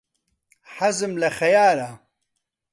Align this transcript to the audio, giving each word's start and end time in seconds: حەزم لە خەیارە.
حەزم 0.75 1.13
لە 1.21 1.29
خەیارە. 1.37 1.91